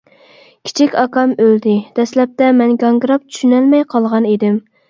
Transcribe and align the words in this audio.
كىچىك 0.69 0.95
ئاكام 1.01 1.35
ئۆلدى، 1.43 1.75
دەسلەپتە 2.01 2.49
مەن 2.63 2.75
گاڭگىراپ 2.85 3.29
چۈشىنەلمەي 3.29 3.89
قالغان 3.95 4.31
ئىدىم. 4.33 4.61